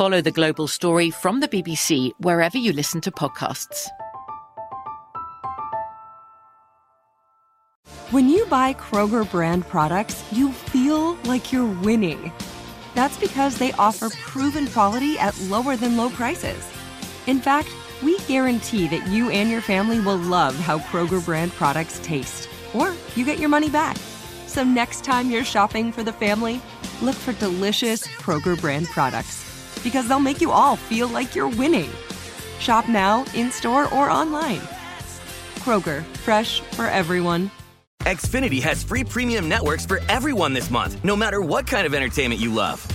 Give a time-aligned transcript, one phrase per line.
[0.00, 3.86] Follow the global story from the BBC wherever you listen to podcasts.
[8.10, 12.32] When you buy Kroger brand products, you feel like you're winning.
[12.94, 16.66] That's because they offer proven quality at lower than low prices.
[17.26, 17.68] In fact,
[18.02, 22.94] we guarantee that you and your family will love how Kroger brand products taste, or
[23.16, 23.98] you get your money back.
[24.46, 26.62] So next time you're shopping for the family,
[27.02, 29.49] look for delicious Kroger brand products
[29.82, 31.90] because they'll make you all feel like you're winning.
[32.58, 34.60] Shop now, in store, or online.
[35.60, 37.50] Kroger, fresh for everyone.
[38.00, 42.40] Xfinity has free premium networks for everyone this month, no matter what kind of entertainment
[42.40, 42.86] you love.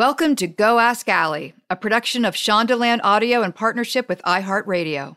[0.00, 5.14] Welcome to Go Ask Ali, a production of Shondaland Audio in partnership with iHeartRadio.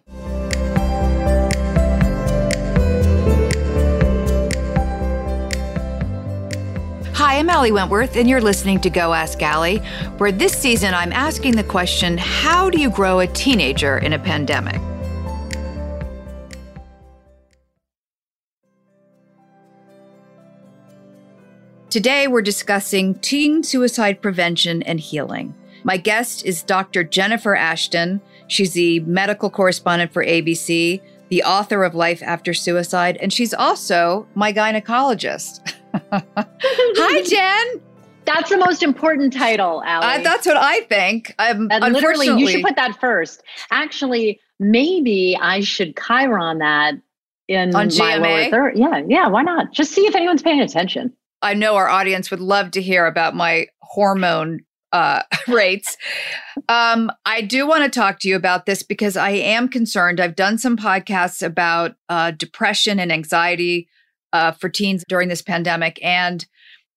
[7.13, 9.77] Hi, I'm Ali Wentworth, and you're listening to Go Ask Ali,
[10.17, 14.19] where this season I'm asking the question How do you grow a teenager in a
[14.19, 14.81] pandemic?
[21.93, 25.53] Today, we're discussing teen suicide prevention and healing.
[25.83, 27.03] My guest is Dr.
[27.03, 28.19] Jennifer Ashton.
[28.47, 34.25] She's the medical correspondent for ABC, the author of Life After Suicide, and she's also
[34.33, 35.71] my gynecologist.
[36.11, 37.81] Hi, Jen.
[38.25, 40.03] That's the most important title, Ali.
[40.03, 41.35] Uh, that's what I think.
[41.37, 43.43] Um, and literally, you should put that first.
[43.69, 46.95] Actually, maybe I should Chiron that
[47.47, 48.19] in On my GMA?
[48.19, 48.79] lower third.
[48.79, 49.27] Yeah, yeah.
[49.27, 49.71] Why not?
[49.71, 51.13] Just see if anyone's paying attention.
[51.43, 54.61] I know our audience would love to hear about my hormone
[54.93, 55.97] uh, rates.
[56.69, 60.19] Um, I do want to talk to you about this because I am concerned.
[60.19, 63.89] I've done some podcasts about uh, depression and anxiety
[64.31, 65.99] uh, for teens during this pandemic.
[66.03, 66.45] And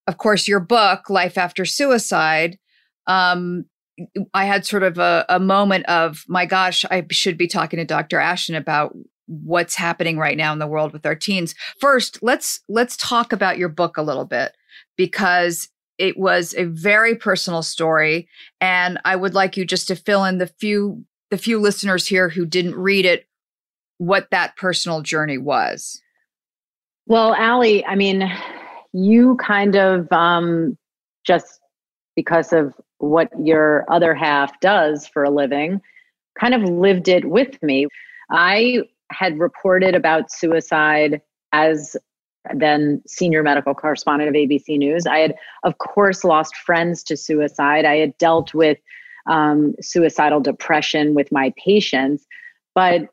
[0.07, 2.57] of course, your book, Life After Suicide,
[3.05, 3.65] um,
[4.33, 7.85] I had sort of a, a moment of, my gosh, I should be talking to
[7.85, 8.19] Dr.
[8.19, 8.95] Ashton about
[9.27, 11.53] what's happening right now in the world with our teens.
[11.79, 14.55] First, let's let's talk about your book a little bit
[14.95, 18.27] because it was a very personal story
[18.61, 22.29] and I would like you just to fill in the few the few listeners here
[22.29, 23.27] who didn't read it
[23.97, 26.01] what that personal journey was.
[27.07, 28.29] Well, Ali, I mean,
[28.93, 30.77] you kind of um,
[31.25, 31.59] just
[32.15, 35.81] because of what your other half does for a living,
[36.39, 37.87] kind of lived it with me.
[38.29, 41.21] I had reported about suicide
[41.53, 41.95] as
[42.53, 45.05] then senior medical correspondent of ABC News.
[45.05, 47.85] I had, of course, lost friends to suicide.
[47.85, 48.77] I had dealt with
[49.27, 52.25] um, suicidal depression with my patients.
[52.73, 53.09] But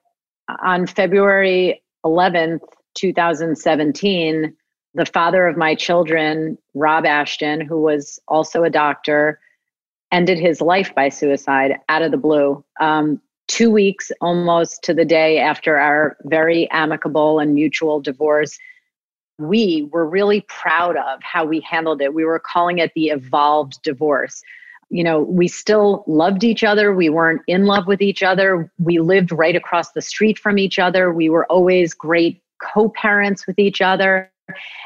[0.62, 2.60] on February 11th,
[2.94, 4.54] 2017,
[4.94, 9.40] the father of my children, Rob Ashton, who was also a doctor,
[10.12, 12.64] ended his life by suicide out of the blue.
[12.80, 18.58] Um, two weeks almost to the day after our very amicable and mutual divorce,
[19.38, 22.14] we were really proud of how we handled it.
[22.14, 24.42] We were calling it the evolved divorce.
[24.90, 26.94] You know, we still loved each other.
[26.94, 28.70] We weren't in love with each other.
[28.78, 31.12] We lived right across the street from each other.
[31.12, 34.30] We were always great co parents with each other.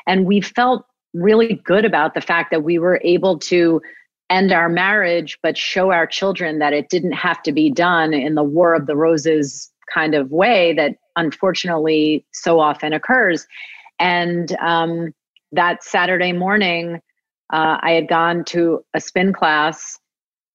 [0.07, 3.83] And we felt really good about the fact that we were able to
[4.31, 8.35] end our marriage, but show our children that it didn't have to be done in
[8.35, 13.47] the War of the Roses kind of way that unfortunately so often occurs.
[13.99, 15.15] And um,
[15.53, 17.01] that Saturday morning,
[17.53, 19.99] uh, I had gone to a spin class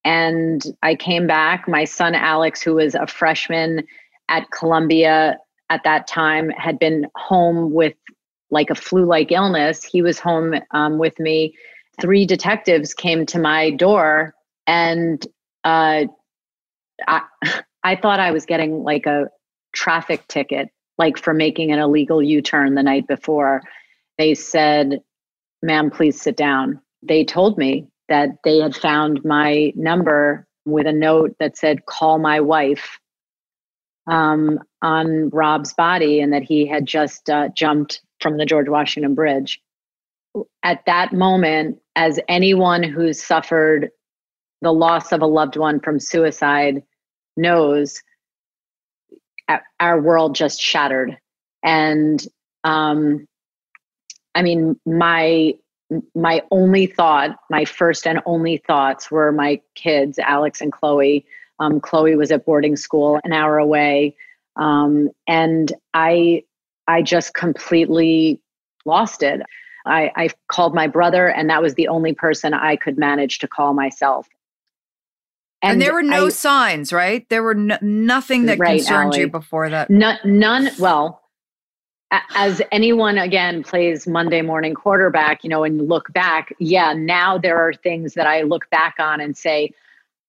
[0.06, 1.68] and I came back.
[1.68, 3.84] My son, Alex, who was a freshman
[4.30, 5.38] at Columbia
[5.70, 7.96] at that time, had been home with
[8.52, 9.84] like a flu like illness.
[9.84, 11.56] He was home um, with me.
[12.02, 14.34] Three detectives came to my door
[14.68, 15.26] and
[15.64, 16.06] uh,
[17.08, 17.22] I,
[17.84, 19.30] I thought I was getting like a
[19.74, 23.62] traffic ticket, like for making an illegal U turn the night before.
[24.18, 25.02] They said,
[25.62, 26.80] ma'am, please sit down.
[27.02, 32.20] They told me that they had found my number with a note that said, call
[32.20, 33.00] my wife
[34.08, 39.16] um, on Rob's body and that he had just uh, jumped from the George Washington
[39.16, 39.62] Bridge.
[40.64, 43.90] At that moment, as anyone who's suffered
[44.62, 46.84] the loss of a loved one from suicide
[47.38, 48.02] knows,
[49.80, 51.18] our world just shattered.
[51.64, 52.26] And
[52.64, 53.28] um,
[54.36, 55.54] I mean, my
[56.16, 61.26] my only thought, my first and only thoughts were my kids, Alex and Chloe.
[61.60, 64.16] Um, Chloe was at boarding school an hour away,
[64.56, 66.44] um, and I,
[66.88, 68.42] I just completely
[68.86, 69.42] lost it.
[69.86, 73.48] I, I called my brother, and that was the only person I could manage to
[73.48, 74.28] call myself.
[75.62, 77.28] And, and there were no I, signs, right?
[77.30, 79.22] There were no, nothing that right, concerned Ali.
[79.22, 79.90] you before that.
[79.90, 80.70] No, none.
[80.78, 81.22] Well,
[82.36, 87.58] as anyone again plays Monday morning quarterback, you know, and look back, yeah, now there
[87.58, 89.72] are things that I look back on and say,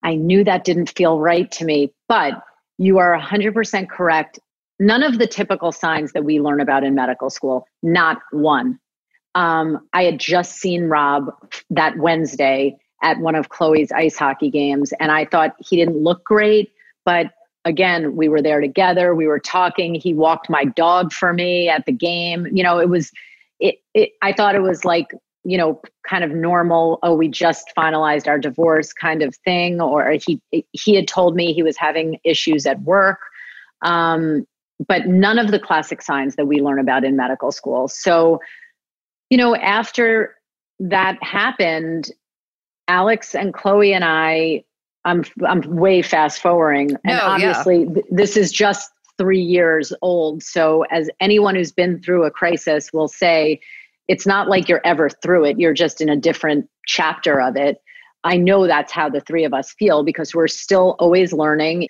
[0.03, 1.91] I knew that didn't feel right to me.
[2.07, 2.41] But
[2.77, 4.39] you are 100% correct.
[4.79, 8.79] None of the typical signs that we learn about in medical school, not one.
[9.35, 11.29] Um, I had just seen Rob
[11.69, 16.23] that Wednesday at one of Chloe's ice hockey games, and I thought he didn't look
[16.23, 16.71] great,
[17.03, 17.27] but
[17.65, 19.13] again, we were there together.
[19.15, 19.95] We were talking.
[19.95, 22.47] He walked my dog for me at the game.
[22.51, 23.11] You know, it was,
[23.59, 26.99] it, it, I thought it was like, you know, kind of normal.
[27.03, 29.81] Oh, we just finalized our divorce kind of thing.
[29.81, 30.41] Or he,
[30.71, 33.19] he had told me he was having issues at work.
[33.81, 34.45] Um,
[34.87, 37.87] but none of the classic signs that we learn about in medical school.
[37.87, 38.39] So,
[39.29, 40.35] you know, after
[40.79, 42.11] that happened,
[42.87, 44.63] Alex and Chloe and I
[45.05, 47.93] I'm I'm way fast forwarding, no, and obviously yeah.
[47.93, 50.43] th- this is just three years old.
[50.43, 53.61] So as anyone who's been through a crisis will say,
[54.07, 55.59] it's not like you're ever through it.
[55.59, 57.77] You're just in a different chapter of it.
[58.23, 61.87] I know that's how the three of us feel because we're still always learning.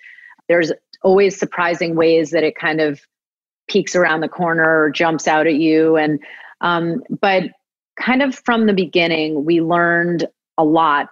[0.48, 0.70] There's
[1.02, 3.00] always surprising ways that it kind of
[3.68, 5.96] peeks around the corner or jumps out at you.
[5.96, 6.20] And
[6.60, 7.44] um, but
[7.98, 10.26] kind of from the beginning, we learned
[10.58, 11.08] a lot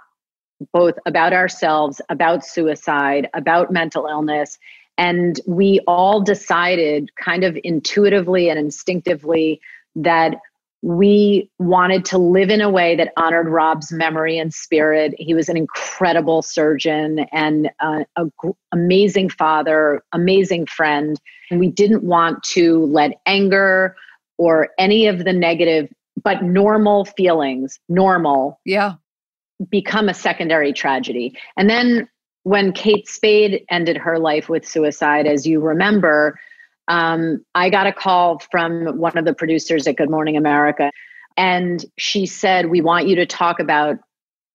[0.73, 4.59] both about ourselves, about suicide, about mental illness.
[4.97, 9.61] And we all decided kind of intuitively and instinctively
[9.97, 10.37] that
[10.83, 15.15] we wanted to live in a way that honored Rob's memory and spirit.
[15.19, 18.33] He was an incredible surgeon and uh, an
[18.71, 21.19] amazing father, amazing friend.
[21.51, 23.97] And we didn't want to let anger
[24.39, 25.89] or any of the negative,
[26.23, 28.95] but normal feelings, normal, yeah,
[29.71, 31.37] become a secondary tragedy.
[31.57, 32.09] And then
[32.43, 36.39] when Kate Spade ended her life with suicide, as you remember,
[36.89, 40.91] um, I got a call from one of the producers at Good Morning America.
[41.37, 43.97] And she said, We want you to talk about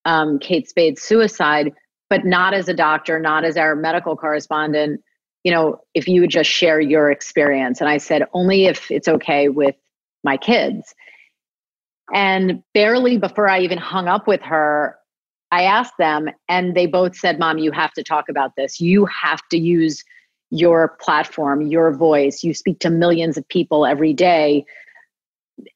[0.05, 1.73] um, Kate Spade's suicide,
[2.09, 5.01] but not as a doctor, not as our medical correspondent.
[5.49, 7.81] You know, if you would just share your experience.
[7.81, 9.73] And I said, Only if it's okay with
[10.23, 10.93] my kids.
[12.13, 14.95] And barely before I even hung up with her,
[15.49, 18.79] I asked them, and they both said, Mom, you have to talk about this.
[18.79, 20.03] You have to use
[20.51, 22.43] your platform, your voice.
[22.43, 24.67] You speak to millions of people every day.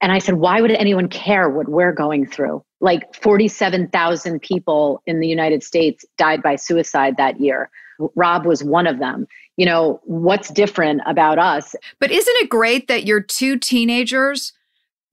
[0.01, 2.63] And I said, Why would anyone care what we're going through?
[2.79, 7.71] Like 47,000 people in the United States died by suicide that year.
[8.15, 9.27] Rob was one of them.
[9.57, 11.75] You know, what's different about us?
[11.99, 14.53] But isn't it great that your two teenagers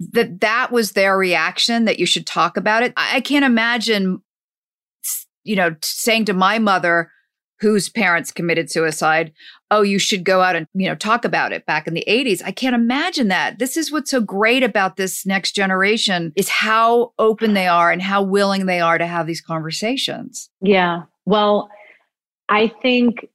[0.01, 2.93] that that was their reaction that you should talk about it.
[2.97, 4.23] I can't imagine,
[5.45, 7.11] you know, saying to my mother,
[7.61, 9.33] whose parents committed suicide,
[9.71, 12.41] oh, you should go out and, you know, talk about it back in the 80s.
[12.43, 13.59] I can't imagine that.
[13.59, 18.01] This is what's so great about this next generation is how open they are and
[18.01, 20.49] how willing they are to have these conversations.
[20.63, 21.03] Yeah.
[21.27, 21.69] Well,
[22.49, 23.29] I think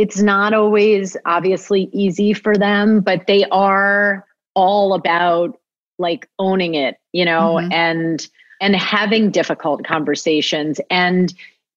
[0.00, 5.58] it's not always obviously easy for them, but they are all about
[5.98, 7.72] like owning it you know mm-hmm.
[7.72, 8.28] and
[8.60, 11.34] and having difficult conversations and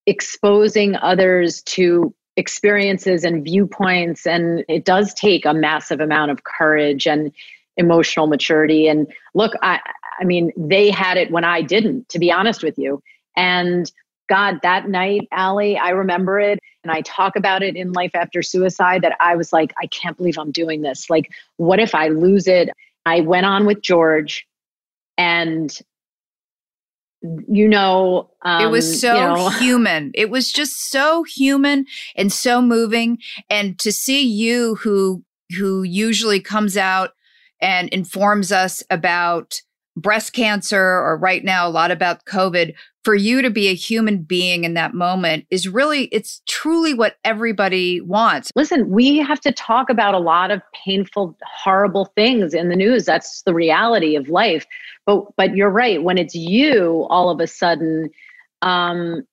[0.08, 7.06] exposing others to experiences and viewpoints and it does take a massive amount of courage
[7.06, 7.32] and
[7.77, 8.88] emotional maturity.
[8.88, 9.80] And look, I,
[10.20, 13.01] I mean, they had it when I didn't, to be honest with you.
[13.36, 13.92] And
[14.34, 16.58] God, that night, Ali, I remember it.
[16.84, 20.18] And I talk about it in Life After Suicide that I was like, I can't
[20.18, 21.08] believe I'm doing this.
[21.08, 22.70] Like, what if I lose it?
[23.06, 24.48] I went on with George
[25.20, 25.78] and
[27.48, 31.86] you know um, it was so you know, human it was just so human
[32.18, 33.18] and so moving
[33.50, 35.24] and to see you who
[35.58, 37.12] who usually comes out
[37.62, 39.62] and informs us about
[39.96, 42.74] breast cancer or right now a lot about covid
[43.04, 47.18] for you to be a human being in that moment is really it's truly what
[47.24, 48.52] everybody wants.
[48.56, 53.06] Listen we have to talk about a lot of painful horrible things in the news.
[53.06, 54.66] That's the reality of life.
[55.06, 56.04] But but you're right.
[56.04, 58.10] When it's you all of a sudden
[58.62, 59.24] um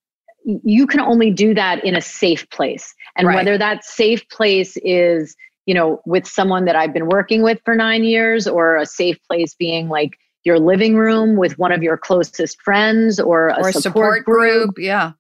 [0.45, 2.95] you can only do that in a safe place.
[3.17, 3.37] And Right.
[3.37, 5.37] whether that safe place is
[5.67, 9.19] you know with someone that i've been working with for nine years or a safe
[9.29, 13.73] place being like your living room with one of your closest friends or a, or
[13.73, 14.79] support, support group.
[14.79, 15.13] Yeah.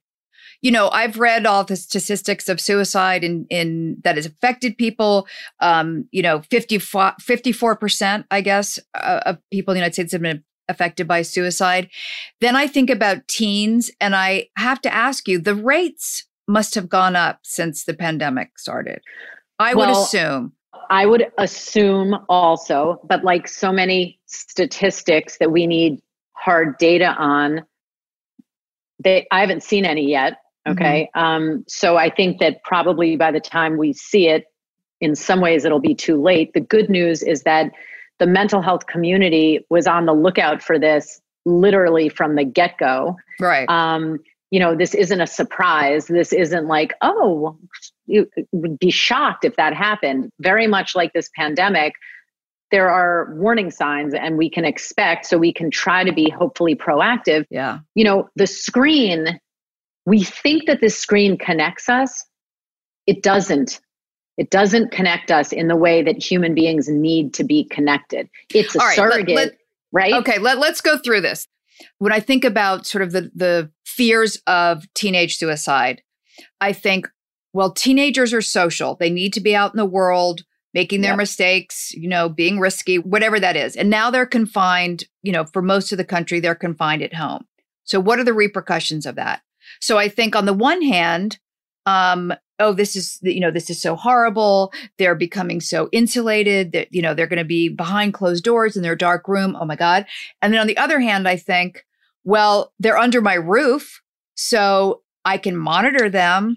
[0.62, 5.26] You know, I've read all the statistics of suicide in, in that has affected people.
[5.60, 10.20] Um, you know, 54 percent, I guess, uh, of people in the United States have
[10.20, 11.88] been affected by suicide.
[12.40, 16.88] Then I think about teens, and I have to ask you, the rates must have
[16.88, 19.00] gone up since the pandemic started.
[19.58, 20.52] I would assume.
[20.88, 26.00] I would assume also, but like so many statistics that we need
[26.32, 27.62] hard data on,
[29.02, 30.38] they I haven't seen any yet.
[30.68, 31.08] Okay.
[31.14, 34.44] Um, so I think that probably by the time we see it,
[35.00, 36.52] in some ways it'll be too late.
[36.52, 37.70] The good news is that
[38.18, 43.66] the mental health community was on the lookout for this literally from the get-go Right.
[43.70, 44.18] um,
[44.50, 46.07] you know, this isn't a surprise.
[46.07, 47.57] This isn't like, oh,
[48.07, 50.30] you would be shocked if that happened.
[50.40, 51.95] Very much like this pandemic,
[52.71, 56.75] there are warning signs and we can expect, so we can try to be hopefully
[56.75, 57.45] proactive.
[57.50, 57.78] yeah.
[57.95, 59.40] You know, the screen,
[60.07, 62.25] we think that this screen connects us.
[63.07, 63.80] It doesn't.
[64.37, 68.28] It doesn't connect us in the way that human beings need to be connected.
[68.54, 69.59] It's a right, let- let-
[69.92, 70.14] right?
[70.14, 71.47] Okay, let, let's go through this.
[71.99, 76.00] When I think about sort of the, the fears of teenage suicide,
[76.59, 77.07] I think,
[77.52, 78.97] well, teenagers are social.
[78.99, 80.40] They need to be out in the world,
[80.73, 81.19] making their Yep.
[81.19, 83.76] mistakes, you know, being risky, whatever that is.
[83.76, 87.45] And now they're confined, you know, for most of the country, they're confined at home.
[87.85, 89.42] So, what are the repercussions of that?
[89.83, 91.38] So, I think on the one hand,
[91.85, 94.73] um, oh, this is, you know, this is so horrible.
[94.97, 98.83] They're becoming so insulated that, you know, they're going to be behind closed doors in
[98.83, 99.59] their dark room.
[99.61, 100.07] Oh my God.
[100.40, 101.85] And then on the other hand, I think,
[102.24, 104.00] well, they're under my roof,
[104.34, 106.56] so I can monitor them.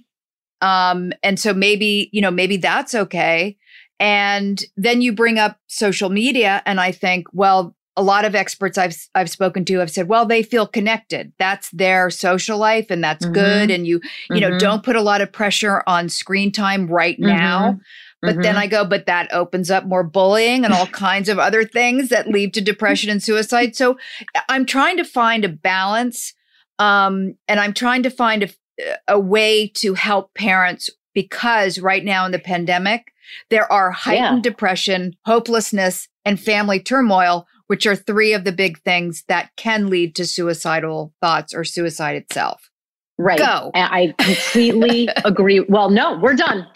[0.61, 3.57] Um, and so maybe, you know, maybe that's okay.
[3.99, 8.77] And then you bring up social media, and I think, well, a lot of experts
[8.77, 11.31] I've I've spoken to have said, well, they feel connected.
[11.37, 13.69] That's their social life, and that's good.
[13.69, 14.59] And you, you know, Mhm.
[14.59, 17.79] don't put a lot of pressure on screen time right now.
[18.23, 18.59] But then Mhm.
[18.59, 22.27] I go, but that opens up more bullying and all kinds of other things that
[22.29, 23.75] lead to depression and suicide.
[23.75, 23.97] So
[24.47, 26.33] I'm trying to find a balance.
[26.79, 28.49] Um, and I'm trying to find a,
[29.07, 33.11] a way to help parents because right now in the pandemic,
[33.49, 39.23] there are heightened depression, hopelessness, and family turmoil, which are three of the big things
[39.27, 42.69] that can lead to suicidal thoughts or suicide itself.
[43.17, 43.37] Right.
[43.37, 43.71] Go.
[43.75, 45.59] I completely agree.
[45.59, 46.67] Well, no, we're done.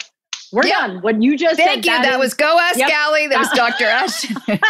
[0.52, 1.02] We're done.
[1.02, 1.90] What you just Thank said.
[1.90, 2.02] you.
[2.02, 2.90] That, is- was Go Ask Yep.
[3.06, 3.26] Ali.
[3.28, 3.84] That was Dr.
[3.86, 4.60] Ashton.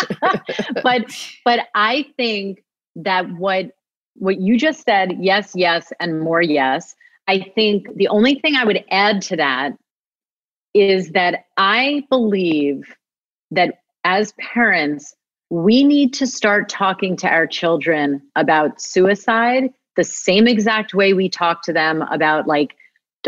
[0.82, 1.04] but
[1.44, 2.62] but I think
[2.96, 3.70] that what
[4.14, 6.94] what you just said, yes, yes, and more yes.
[7.28, 9.72] I think the only thing I would add to that
[10.74, 12.94] is that I believe
[13.50, 15.14] that as parents,
[15.50, 21.28] we need to start talking to our children about suicide the same exact way we
[21.28, 22.76] talk to them about like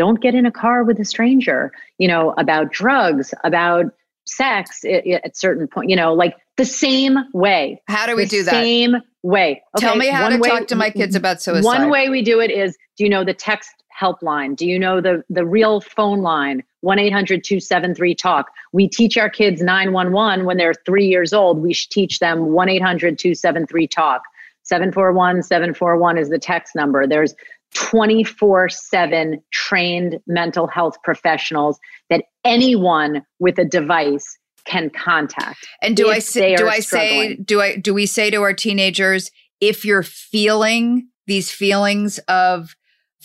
[0.03, 1.59] don't get in a car with a stranger
[1.97, 3.85] you know about drugs about
[4.25, 7.81] sex at, at certain point you know like the same way.
[7.87, 8.51] How do we the do that?
[8.51, 9.63] same way.
[9.77, 11.63] Tell me how to way- talk to my kids about suicide.
[11.65, 14.55] one way we do it is do you know the text helpline?
[14.55, 16.63] Do you know the the real phone line?
[16.83, 18.47] 1-800-273 talk.
[18.73, 21.59] We teach our kids 911 when they're 3 years old.
[21.61, 24.23] We teach them 1-800-273 talk.
[24.71, 27.05] 741-741 is the text number.
[27.05, 27.35] There's
[27.75, 36.19] 24/7 trained mental health professionals that anyone with a device can contact And do I
[36.19, 41.07] say do I say do I do we say to our teenagers if you're feeling
[41.27, 42.75] these feelings of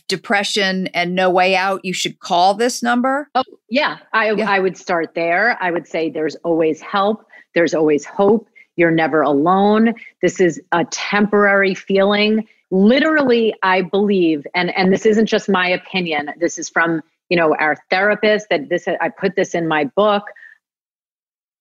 [0.09, 3.29] depression and no way out, you should call this number?
[3.35, 3.99] Oh, yeah.
[4.13, 4.49] I Yeah.
[4.51, 5.59] I would start there.
[5.61, 7.27] I would say there's always help.
[7.55, 8.49] There's always hope.
[8.77, 9.95] You're never alone.
[10.23, 12.47] This is a temporary feeling.
[12.71, 17.55] Literally, I believe, and, and this isn't just my opinion, this is from you know
[17.59, 20.25] our therapist that this I put this in my book.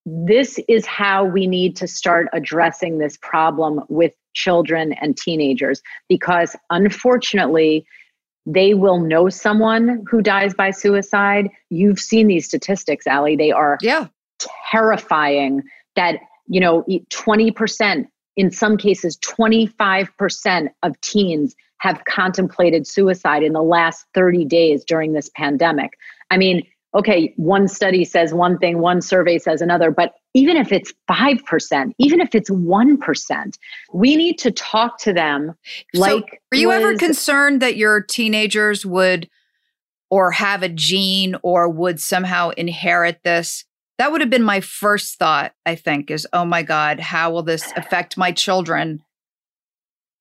[0.06, 6.56] This is how we need to start addressing this problem with children and teenagers because
[6.70, 7.88] unfortunately
[8.46, 11.50] they will know someone who dies by suicide.
[11.70, 13.36] You've seen these statistics, Ali.
[13.36, 14.08] They are yeah.
[14.72, 15.64] terrifying
[15.96, 23.62] that, you know, 20%, in some cases, 25% of teens have contemplated suicide in the
[23.62, 25.92] last 30 days during this pandemic.
[26.32, 26.66] I mean,
[26.96, 31.92] okay, one study says one thing, one survey says another, but even if it's 5%,
[32.00, 33.58] even if it's 1%,
[33.94, 35.54] we need to talk to them
[35.94, 36.12] like.
[36.12, 39.30] So were you was, ever concerned that your teenagers would
[40.10, 43.66] or have a gene or would somehow inherit this?
[43.98, 47.44] That would have been my first thought, I think, is oh my God, how will
[47.44, 49.02] this affect my children?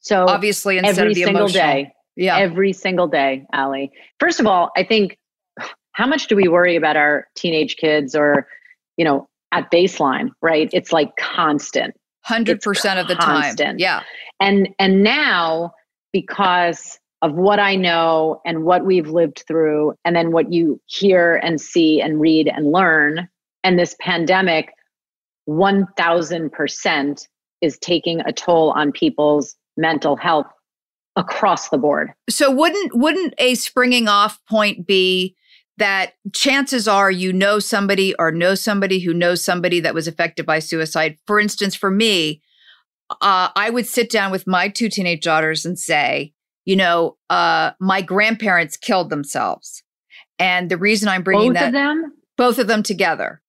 [0.01, 1.93] So obviously, instead every of the single emotional, day.
[2.17, 2.39] Yeah.
[2.39, 3.91] Every single day, Ali.
[4.21, 5.19] First of all, I think
[5.93, 8.47] how much do we worry about our teenage kids or,
[8.97, 10.69] you know, at baseline, right?
[10.73, 11.95] It's like constant.
[12.29, 13.59] 100% it's of the constant.
[13.59, 13.79] time.
[13.79, 14.03] Yeah.
[14.41, 15.73] And and now
[16.13, 21.37] because of what I know and what we've lived through and then what you hear
[21.37, 23.29] and see and read and learn
[23.65, 24.71] and this pandemic
[25.49, 27.29] 1000%
[27.61, 30.47] is taking a toll on people's mental health
[31.17, 32.13] across the board.
[32.29, 35.37] So wouldn't wouldn't a springing off point be
[35.77, 40.47] that chances are you know somebody or know somebody who knows somebody that was affected
[40.47, 41.17] by suicide.
[41.27, 42.43] For instance, for me,
[43.11, 46.33] uh, I would sit down with my two teenage daughters and say,
[46.65, 49.83] you know, uh, my grandparents killed themselves.
[50.39, 53.41] And the reason I'm bringing both that, of them, both of them together.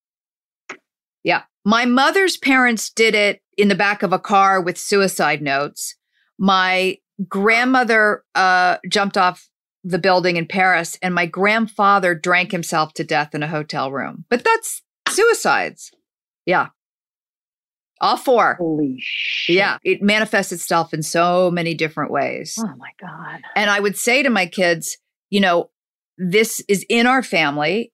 [1.25, 1.41] Yeah.
[1.65, 5.95] My mother's parents did it in the back of a car with suicide notes.
[6.37, 9.49] My grandmother uh, jumped off
[9.83, 14.25] the building in Paris, and my grandfather drank himself to death in a hotel room.
[14.29, 15.91] But that's suicides.
[16.45, 16.67] Yeah.
[18.01, 18.55] All four.
[18.59, 19.55] Holy shit.
[19.55, 19.77] Yeah.
[19.83, 22.55] It manifests itself in so many different ways.
[22.59, 23.41] Oh my God.
[23.55, 24.97] And I would say to my kids,
[25.31, 25.71] you know,
[26.17, 27.91] this is in our family.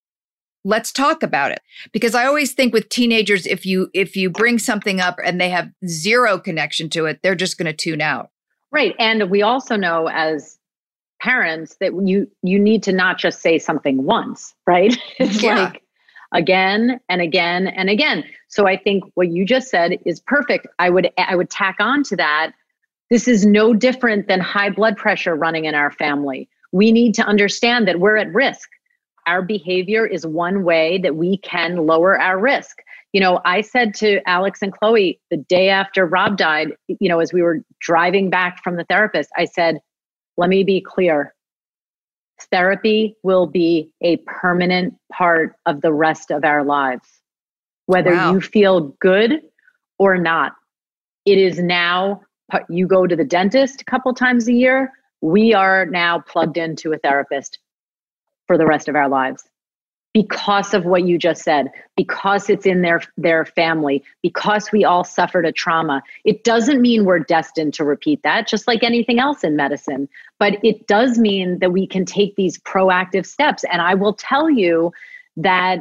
[0.63, 1.61] Let's talk about it.
[1.91, 5.49] Because I always think with teenagers, if you if you bring something up and they
[5.49, 8.29] have zero connection to it, they're just going to tune out.
[8.71, 8.95] Right.
[8.99, 10.59] And we also know as
[11.21, 15.55] parents that you you need to not just say something once right it's yeah.
[15.55, 15.83] like
[16.33, 20.89] again and again and again so i think what you just said is perfect i
[20.89, 22.53] would i would tack on to that
[23.11, 27.23] this is no different than high blood pressure running in our family we need to
[27.23, 28.69] understand that we're at risk
[29.27, 32.77] our behavior is one way that we can lower our risk
[33.13, 37.19] you know i said to alex and chloe the day after rob died you know
[37.19, 39.79] as we were driving back from the therapist i said
[40.37, 41.33] let me be clear
[42.49, 47.07] therapy will be a permanent part of the rest of our lives,
[47.85, 48.33] whether wow.
[48.33, 49.41] you feel good
[49.99, 50.53] or not.
[51.25, 52.21] It is now,
[52.69, 54.91] you go to the dentist a couple times a year.
[55.21, 57.59] We are now plugged into a therapist
[58.51, 59.45] for the rest of our lives
[60.13, 65.05] because of what you just said because it's in their their family because we all
[65.05, 66.03] suffered a trauma.
[66.25, 70.57] It doesn't mean we're destined to repeat that just like anything else in medicine but
[70.65, 73.63] it does mean that we can take these proactive steps.
[73.71, 74.91] And i will tell you
[75.37, 75.79] that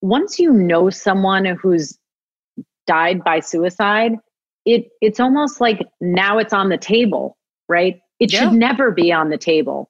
[0.00, 1.96] once you know someone who's
[2.88, 4.14] died by suicide
[4.64, 7.36] it it's almost like now it's on the table
[7.68, 8.00] right?
[8.18, 8.40] It yeah.
[8.40, 9.88] should never be on the table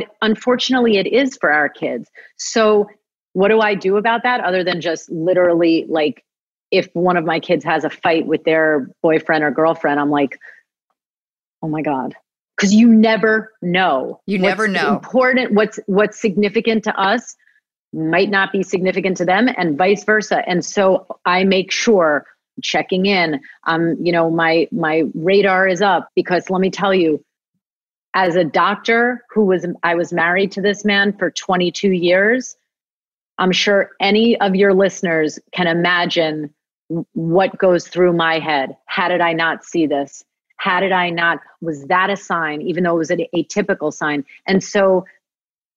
[0.00, 2.88] but unfortunately it is for our kids so
[3.32, 6.24] what do I do about that other than just literally like
[6.70, 10.38] if one of my kids has a fight with their boyfriend or girlfriend, I'm like,
[11.62, 12.14] oh my God.
[12.56, 14.20] Because you never know.
[14.26, 14.94] You never know.
[14.94, 17.34] Important, what's what's significant to us
[17.92, 20.42] might not be significant to them, and vice versa.
[20.46, 22.26] And so I make sure
[22.62, 23.40] checking in.
[23.66, 27.24] Um, you know, my my radar is up because let me tell you,
[28.14, 32.56] as a doctor who was I was married to this man for 22 years
[33.38, 36.52] I'm sure any of your listeners can imagine
[37.14, 38.76] what goes through my head.
[38.86, 40.24] How did I not see this?
[40.56, 41.40] How did I not?
[41.60, 44.24] Was that a sign, even though it was an atypical sign?
[44.46, 45.06] And so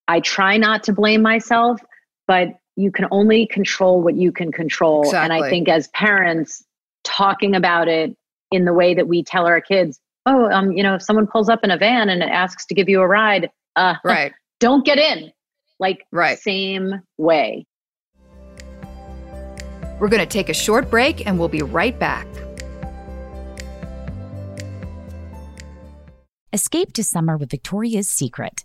[0.08, 1.82] I try not to blame myself,
[2.28, 5.02] but you can only control what you can control.
[5.02, 5.24] Exactly.
[5.24, 6.64] And I think as parents,
[7.04, 8.16] talking about it
[8.52, 11.50] in the way that we tell our kids, oh, um, you know, if someone pulls
[11.50, 14.98] up in a van and asks to give you a ride, uh, right, don't get
[14.98, 15.32] in.
[15.80, 17.66] Like, right, same way.
[20.00, 22.28] We're going to take a short break, and we'll be right back.
[26.52, 28.65] Escape to summer with Victoria's Secret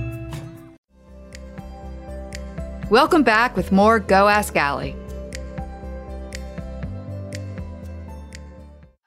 [2.91, 4.93] Welcome back with more Go Ask Ali.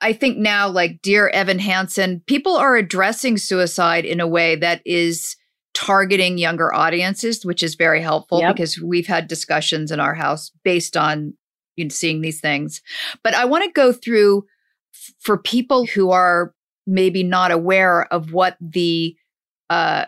[0.01, 4.81] I think now, like Dear Evan Hansen, people are addressing suicide in a way that
[4.87, 5.35] is
[5.75, 8.55] targeting younger audiences, which is very helpful yep.
[8.55, 11.35] because we've had discussions in our house based on
[11.75, 12.81] you know, seeing these things.
[13.23, 14.45] But I want to go through
[14.95, 16.55] f- for people who are
[16.87, 19.15] maybe not aware of what the
[19.69, 20.05] uh,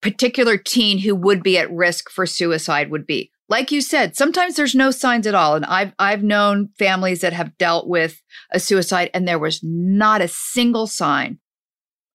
[0.00, 3.30] particular teen who would be at risk for suicide would be.
[3.48, 5.56] Like you said, sometimes there's no signs at all.
[5.56, 10.20] And I've I've known families that have dealt with a suicide and there was not
[10.20, 11.38] a single sign.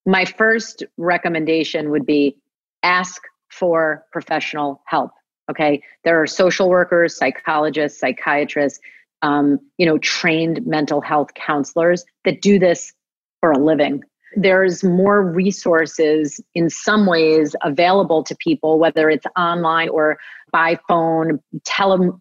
[0.06, 2.38] My first recommendation would be
[2.84, 3.22] ask
[3.52, 5.12] for professional help.
[5.52, 5.84] Okay.
[6.04, 8.80] There are social workers, psychologists, psychiatrists,
[9.22, 12.94] um, you know, trained mental health counselors that do this
[13.42, 14.04] for a living
[14.36, 20.18] there's more resources in some ways available to people, whether it's online or
[20.52, 22.12] by phone, tele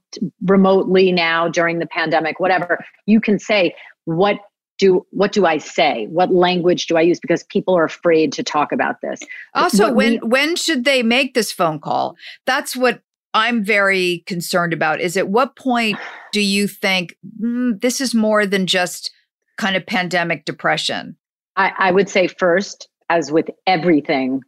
[0.45, 2.85] remotely now during the pandemic, whatever.
[3.07, 3.75] You can say,
[4.05, 4.39] what
[4.79, 6.07] do what do I say?
[6.11, 7.21] What language do I use?
[7.21, 9.21] Because people are afraid to talk about this.
[9.55, 12.17] Also, what when we, when should they make this phone call?
[12.45, 13.03] That's what
[13.35, 15.01] I'm very concerned about.
[15.01, 15.99] Is at what point
[16.33, 19.13] do you think mm, this is more than just
[19.59, 21.17] kind of pandemic depression?
[21.57, 24.43] I, I would say first, as with everything,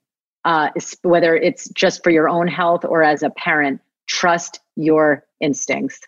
[0.44, 0.70] uh,
[1.02, 6.00] whether it's just for your own health or as a parent, trust your instincts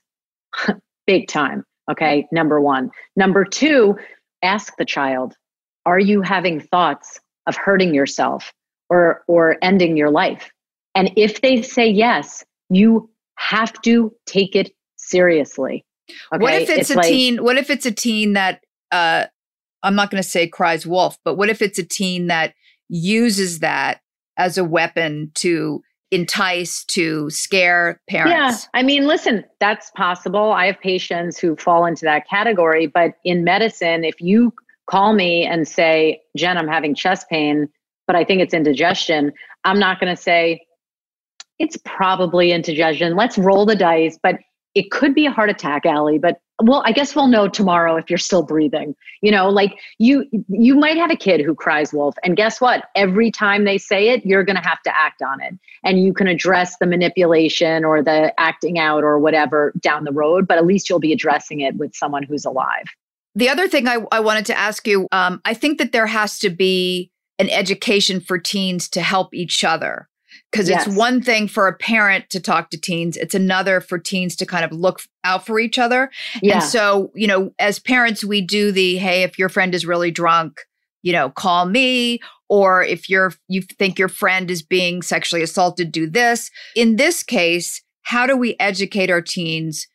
[1.07, 1.65] big time.
[1.91, 2.29] Okay.
[2.31, 2.91] Number one.
[3.17, 3.97] Number two,
[4.43, 5.35] ask the child,
[5.87, 8.53] are you having thoughts of hurting yourself
[8.91, 10.51] or, or ending your life?
[10.95, 15.85] And if they say yes, you have to take it seriously.
[16.33, 16.43] Okay?
[16.43, 17.43] What if it's, it's a like, teen?
[17.43, 19.27] What if it's a teen that uh,
[19.83, 22.55] I'm not going to say cries wolf, but what if it's a teen that
[22.89, 24.01] uses that
[24.37, 28.65] as a weapon to entice, to scare parents?
[28.73, 28.81] Yeah.
[28.81, 30.53] I mean, listen, that's possible.
[30.53, 32.87] I have patients who fall into that category.
[32.87, 34.53] But in medicine, if you
[34.89, 37.69] call me and say, Jen, I'm having chest pain,
[38.07, 39.33] but I think it's indigestion,
[39.65, 40.63] I'm not going to say,
[41.59, 43.17] it's probably indigestion.
[43.17, 44.19] Let's roll the dice.
[44.23, 44.37] But
[44.75, 48.11] it could be a heart attack, Ali, but well i guess we'll know tomorrow if
[48.11, 48.95] you're still breathing.
[49.23, 52.85] You know like you you might have a kid who cries wolf and guess what?
[52.95, 55.55] Every time they say it you're going to have to act on it.
[55.85, 60.47] And you can address the manipulation or the acting out or whatever down the road
[60.47, 62.87] but at least you'll be addressing it with someone who's alive.
[63.35, 66.39] The other thing i, I wanted to ask you um, i think that there has
[66.41, 70.09] to be an education for teens to help each other
[70.51, 70.87] because yes.
[70.87, 74.47] it's one thing for a parent to talk to teens it's another for teens to
[74.47, 76.11] kind of look out for each other.
[76.43, 76.55] Yeah.
[76.55, 80.11] and so you know as parents we do the hey if your friend is really
[80.11, 80.61] drunk
[81.03, 85.93] you know call me or if you're you think your friend is being sexually assaulted
[85.93, 86.51] do this.
[86.75, 89.87] In this case how do we educate our teens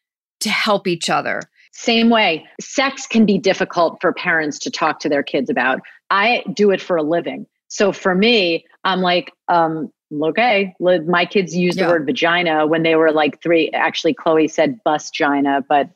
[0.42, 1.42] to help each other?
[1.72, 2.46] Same way.
[2.62, 5.82] Sex can be difficult for parents to talk to their kids about.
[6.12, 7.48] I do it for a living.
[7.70, 11.86] So for me i'm like um, okay, my kids used yeah.
[11.86, 13.70] the word vagina when they were like three.
[13.72, 15.90] Actually, Chloe said busgina, but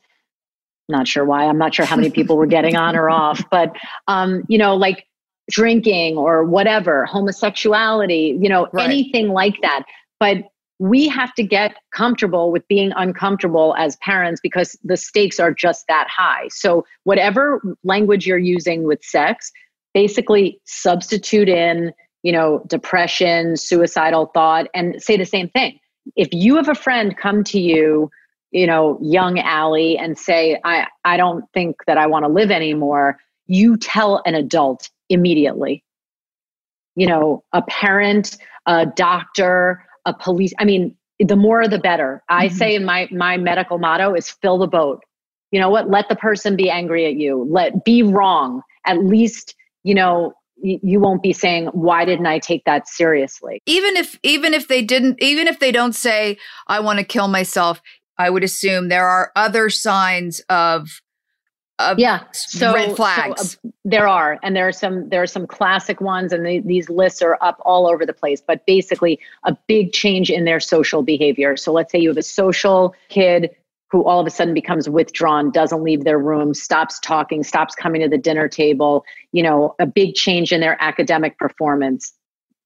[0.88, 1.44] not sure why.
[1.44, 3.76] I'm not sure how many people were getting on or off, but
[4.06, 5.06] um, you know, like
[5.50, 8.84] drinking or whatever, homosexuality, you know, right.
[8.84, 9.84] anything like that.
[10.20, 10.44] But
[10.78, 15.86] we have to get comfortable with being uncomfortable as parents because the stakes are just
[15.88, 16.46] that high.
[16.50, 19.50] So, whatever language you're using with sex,
[19.92, 21.92] basically substitute in
[22.28, 25.78] you know, depression, suicidal thought, and say the same thing.
[26.14, 28.10] If you have a friend come to you,
[28.50, 32.50] you know, young Ali, and say, I, I don't think that I want to live
[32.50, 35.82] anymore, you tell an adult immediately.
[36.96, 38.36] You know, a parent,
[38.66, 40.52] a doctor, a police.
[40.58, 42.22] I mean, the more the better.
[42.28, 42.56] I mm-hmm.
[42.56, 45.02] say my my medical motto is fill the boat.
[45.50, 45.88] You know what?
[45.88, 47.46] Let the person be angry at you.
[47.50, 48.60] Let be wrong.
[48.84, 53.60] At least, you know, you won't be saying why didn't i take that seriously?
[53.66, 57.28] Even if even if they didn't even if they don't say i want to kill
[57.28, 57.80] myself
[58.18, 61.00] i would assume there are other signs of
[61.78, 65.28] of yeah so red flags so, uh, there are and there are some there are
[65.28, 69.18] some classic ones and they, these lists are up all over the place but basically
[69.44, 71.56] a big change in their social behavior.
[71.56, 73.50] So let's say you have a social kid
[73.90, 78.02] who all of a sudden becomes withdrawn, doesn't leave their room, stops talking, stops coming
[78.02, 82.12] to the dinner table, you know, a big change in their academic performance.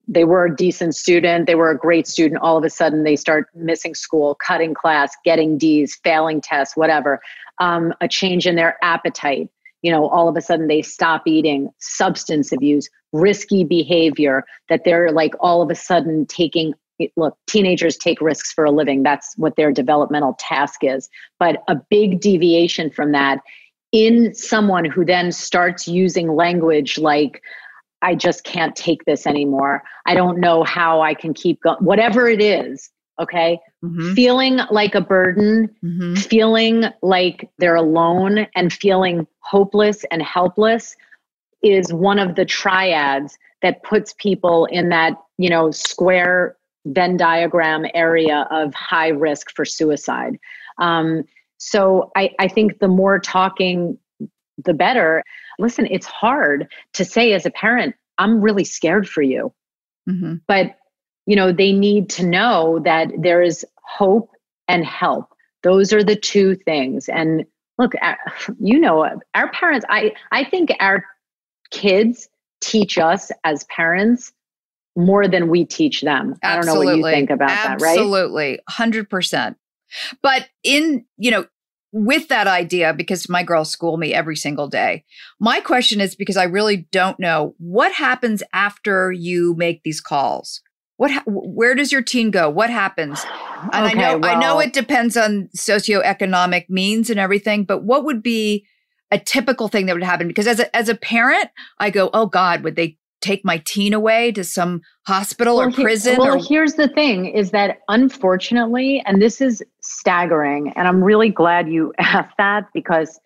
[0.09, 2.43] They were a decent student, they were a great student.
[2.43, 7.21] All of a sudden, they start missing school, cutting class, getting D's, failing tests, whatever.
[7.61, 9.49] Um, a change in their appetite.
[9.83, 15.13] You know, all of a sudden they stop eating, substance abuse, risky behavior, that they're
[15.13, 16.75] like all of a sudden taking
[17.17, 19.03] look, teenagers take risks for a living.
[19.03, 21.09] That's what their developmental task is.
[21.39, 23.41] But a big deviation from that
[23.93, 27.43] in someone who then starts using language like,
[28.01, 29.83] I just can't take this anymore.
[30.07, 32.91] I don't know how I can keep going, whatever it is.
[33.21, 33.61] Okay.
[33.85, 34.15] Mm-hmm.
[34.15, 36.15] Feeling like a burden, mm-hmm.
[36.15, 40.97] feeling like they're alone, and feeling hopeless and helpless
[41.63, 47.87] is one of the triads that puts people in that, you know, square Venn diagram
[47.95, 50.39] area of high risk for suicide.
[50.79, 51.25] Um,
[51.59, 53.99] so I, I think the more talking,
[54.65, 55.23] the better.
[55.59, 59.53] Listen, it's hard to say as a parent, I'm really scared for you.
[60.09, 60.37] Mm-hmm.
[60.49, 60.75] But,
[61.27, 64.31] you know, they need to know that there is hope
[64.67, 65.27] and help.
[65.63, 67.09] Those are the two things.
[67.09, 67.45] And
[67.79, 67.93] look,
[68.59, 71.05] you know, our parents, I, I think our
[71.71, 72.29] kids
[72.61, 74.33] teach us as parents
[74.97, 76.35] more than we teach them.
[76.43, 76.49] Absolutely.
[76.51, 77.79] I don't know what you think about Absolutely.
[77.79, 78.59] that, right?
[78.69, 79.07] Absolutely.
[79.09, 79.57] 100%.
[80.23, 81.47] But in, you know,
[81.93, 85.05] with that idea, because my girls school me every single day,
[85.39, 90.63] my question is because I really don't know what happens after you make these calls.
[90.97, 92.49] What, ha- where does your teen go?
[92.49, 93.25] What happens?
[93.73, 97.83] And okay, I know, well, I know it depends on socioeconomic means and everything, but
[97.83, 98.67] what would be
[99.11, 100.29] a typical thing that would happen?
[100.29, 103.95] Because as a, as a parent, I go, oh God, would they take my teen
[103.95, 106.17] away to some hospital well, or prison?
[106.19, 111.31] well, or- here's the thing is that unfortunately, and this is staggering, and I'm really
[111.31, 113.19] glad you asked that because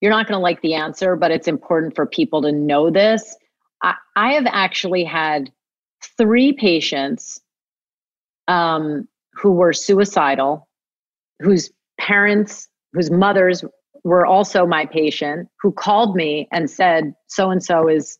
[0.00, 3.36] you're not going to like the answer, but it's important for people to know this.
[3.82, 5.50] I, I have actually had
[6.18, 7.40] three patients
[8.48, 10.68] um, who were suicidal,
[11.40, 13.64] whose parents, whose mothers
[14.04, 18.18] were also my patient, who called me and said, so and so is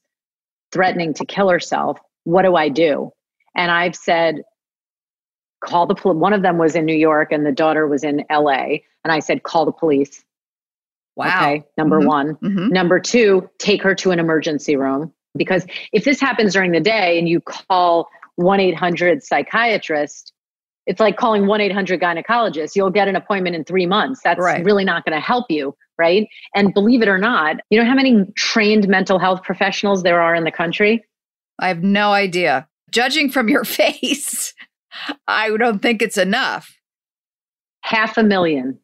[0.72, 1.98] threatening to kill herself.
[2.24, 3.10] What do I do?
[3.56, 4.42] And I've said,
[5.62, 6.16] call the police.
[6.16, 8.78] One of them was in New York and the daughter was in LA.
[9.04, 10.24] And I said, call the police.
[11.16, 11.26] Wow.
[11.26, 11.64] Okay.
[11.76, 12.08] Number mm-hmm.
[12.08, 12.34] one.
[12.36, 12.68] Mm-hmm.
[12.68, 15.12] Number two, take her to an emergency room.
[15.36, 20.32] Because if this happens during the day and you call 1 800 psychiatrist,
[20.86, 24.64] it's like calling 1-800 gynecologist you'll get an appointment in three months that's Right.
[24.64, 27.94] really not going to help you right and believe it or not you know how
[27.94, 31.04] many trained mental health professionals there are in the country
[31.58, 32.66] I have no idea.
[32.90, 34.52] Judging from your face,
[35.28, 36.76] I don't think it's enough.
[37.82, 38.78] half a million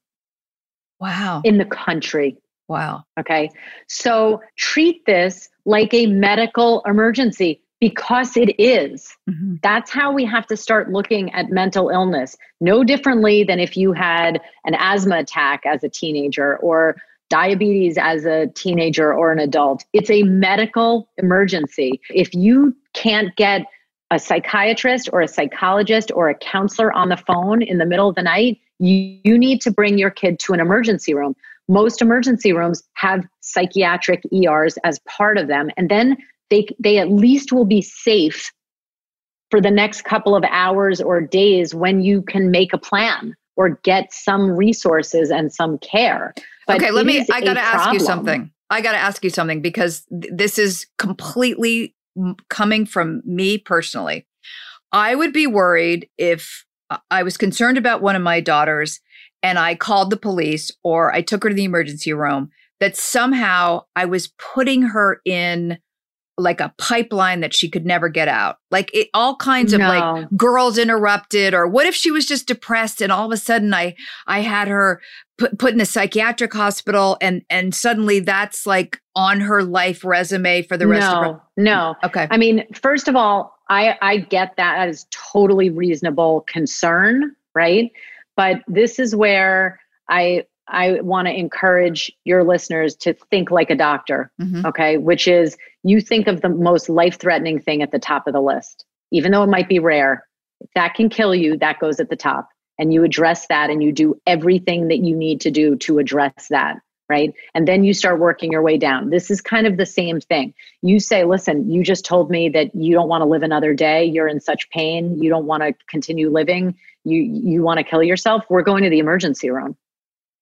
[1.00, 1.40] Wow.
[1.44, 2.36] in the country
[2.68, 3.04] Wow.
[3.18, 3.48] Okay.
[3.88, 9.16] So treat this like a medical emergency because it is.
[9.28, 9.60] Mhm.
[9.62, 12.36] That's how we have to start looking at mental illness.
[12.60, 16.96] No differently than if you had an asthma attack as a teenager or
[17.30, 19.84] diabetes as a teenager or an adult.
[19.92, 22.00] It's a medical emergency.
[22.10, 23.62] If you can't get
[24.10, 28.14] a psychiatrist or a psychologist or a counselor on the phone in the middle of
[28.14, 31.36] the night, you, you need to bring your kid to an emergency room.
[31.68, 36.16] Most emergency rooms have psychiatric ERs as part of them, and then
[36.50, 38.52] they, they at least will be safe
[39.50, 43.80] for the next couple of hours or days when you can make a plan or
[43.82, 46.34] get some resources and some care.
[46.66, 47.26] But okay, let me.
[47.32, 48.50] I got to ask you something.
[48.70, 53.58] I got to ask you something because th- this is completely m- coming from me
[53.58, 54.26] personally.
[54.92, 56.64] I would be worried if
[57.10, 59.00] I was concerned about one of my daughters
[59.42, 63.84] and I called the police or I took her to the emergency room that somehow
[63.96, 65.78] I was putting her in
[66.38, 68.58] like a pipeline that she could never get out.
[68.70, 73.02] Like it all kinds of like girls interrupted or what if she was just depressed
[73.02, 73.96] and all of a sudden I
[74.26, 75.00] I had her
[75.36, 80.62] put put in a psychiatric hospital and and suddenly that's like on her life resume
[80.62, 81.40] for the rest no, of her life.
[81.56, 81.96] No.
[82.04, 82.28] Okay.
[82.30, 84.76] I mean, first of all, I, I get that.
[84.76, 87.90] That is totally reasonable concern, right?
[88.36, 93.74] But this is where I I want to encourage your listeners to think like a
[93.74, 94.64] doctor, Mhm.
[94.66, 94.98] okay?
[94.98, 98.84] Which is you think of the most life-threatening thing at the top of the list.
[99.10, 100.24] Even though it might be rare,
[100.60, 102.48] if that can kill you, that goes at the top.
[102.78, 106.48] And you address that and you do everything that you need to do to address
[106.50, 106.76] that,
[107.08, 107.32] right?
[107.54, 109.10] And then you start working your way down.
[109.10, 112.74] This is kind of the same thing you say, listen, you just told me that
[112.74, 114.04] you don't want to live another day.
[114.04, 115.20] You're in such pain.
[115.20, 116.76] You don't want to continue living.
[117.04, 118.44] You you want to kill yourself.
[118.48, 119.76] We're going to the emergency room.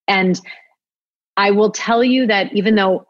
[0.08, 0.40] And
[1.36, 3.06] I will tell you that even though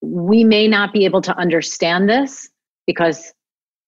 [0.00, 2.48] we may not be able to understand this
[2.86, 3.32] because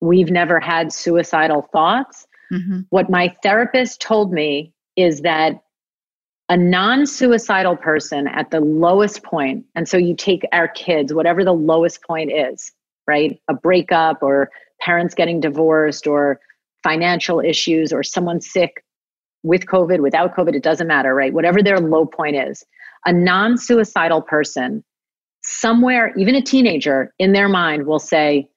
[0.01, 2.85] we've never had suicidal thoughts, Mhm.
[2.89, 5.61] what my therapist told me is that
[6.49, 11.45] a non suicidal person at the lowest point, and so you take our kids, whatever
[11.45, 12.73] the lowest point is,
[13.07, 13.39] right?
[13.47, 14.49] A breakup or
[14.81, 16.41] parents getting divorced or
[16.83, 18.83] financial issues or someone sick
[19.43, 21.33] with COVID, without COVID, it doesn't matter, right?
[21.33, 22.63] Whatever their low point is,
[23.05, 24.83] a non suicidal person,
[25.43, 28.47] somewhere, even a teenager in their mind will say,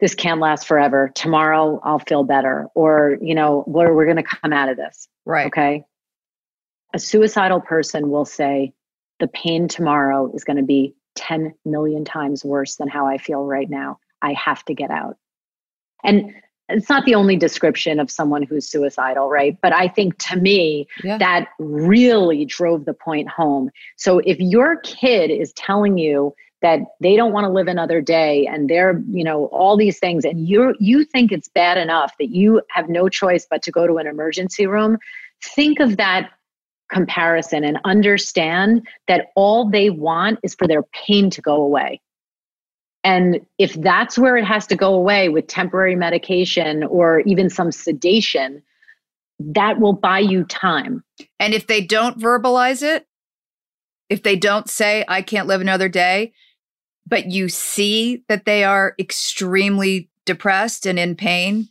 [0.00, 1.10] this can't last forever.
[1.14, 2.68] Tomorrow I'll feel better.
[2.74, 5.08] Or, you know, we're, we're going to come out of this.
[5.26, 5.46] Right.
[5.48, 5.84] Okay.
[6.94, 8.72] A suicidal person will say,
[9.20, 13.44] the pain tomorrow is going to be 10 million times worse than how I feel
[13.44, 13.98] right now.
[14.22, 15.16] I have to get out.
[16.02, 16.32] And
[16.70, 19.56] it's not the only description of someone who's suicidal, right?
[19.60, 21.18] But I think to me, Yeah.
[21.18, 23.70] that really drove the point home.
[23.96, 28.46] So if your kid is telling you that they don't want to live another day
[28.46, 32.28] and they're, you know, all these things and you you think it's bad enough that
[32.30, 34.98] you have no choice but to go to an emergency room,
[35.42, 36.30] think of that
[36.90, 42.00] comparison and understand that all they want is for their pain to go away.
[43.02, 47.72] And if that's where it has to go away with temporary medication or even some
[47.72, 48.62] sedation,
[49.38, 51.02] that will buy you time.
[51.38, 53.06] And if they don't verbalize it,
[54.10, 56.32] if they don't say, I can't live another day,
[57.06, 61.68] but you see that they are extremely depressed and in pain,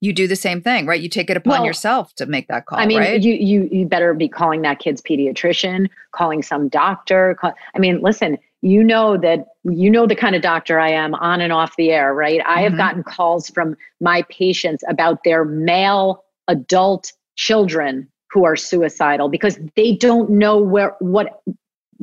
[0.00, 1.00] you do the same thing, right?
[1.00, 3.20] You take it upon Well, yourself to make that call, I mean, right?
[3.20, 7.34] you you you better be calling that kid's pediatrician, calling some doctor.
[7.40, 8.36] Call, I mean, listen,
[8.66, 11.90] you know that you know the kind of doctor I am on and off the
[11.90, 12.40] air, right?
[12.44, 12.78] I have Mhm.
[12.78, 19.94] gotten calls from my patients about their male adult children who are suicidal because they
[19.94, 21.40] don't know where what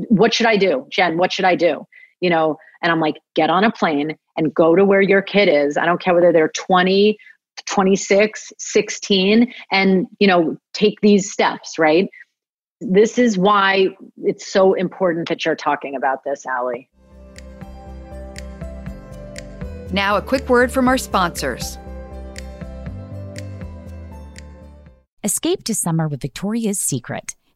[0.08, 1.18] what should I do, Jen?
[1.18, 1.86] What should I do?
[2.22, 5.48] You know, and I'm like, get on a plane and go to where your kid
[5.50, 5.78] is.
[5.78, 7.18] I don't care whether they're 20,
[7.68, 12.10] 26, 16, and, you know, take these steps, right?
[12.92, 13.90] This is why
[14.24, 16.90] it's so important that you're talking about this, Ali.
[19.94, 21.78] now, a quick word from our sponsors.
[25.24, 27.36] Escape to summer with Victoria's Secret.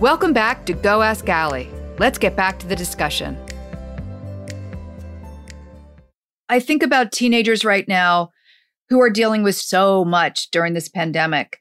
[0.00, 1.70] Welcome back to Go Ask Ali.
[1.98, 3.34] Let's get back to the discussion.
[6.50, 8.30] I think about teenagers right now
[8.90, 11.60] who are dealing with so much during this pandemic.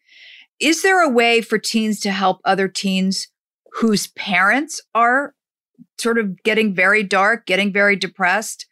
[0.59, 3.27] Is there a way for teens to help other teens
[3.79, 5.33] whose parents are
[5.97, 8.67] sort of getting very dark, getting very depressed?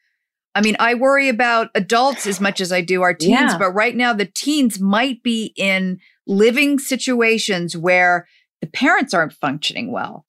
[0.53, 3.57] I mean, I worry about adults as much as I do our teens, Yeah.
[3.57, 8.27] but right now the teens might be in living situations where
[8.63, 10.25] the parents aren't functioning well.